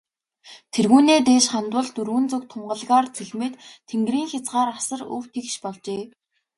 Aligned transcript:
Тэргүүнээ 0.73 1.19
дээш 1.27 1.45
хандвал, 1.53 1.87
дөрвөн 1.95 2.25
зүг 2.31 2.43
тунгалгаар 2.51 3.05
цэлмээд, 3.17 3.55
тэнгэрийн 3.89 4.29
хязгаар 4.31 4.69
асар 4.77 5.01
өв 5.15 5.25
тэгш 5.33 5.55
болжээ. 5.63 6.01